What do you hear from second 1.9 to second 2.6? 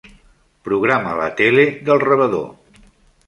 del rebedor.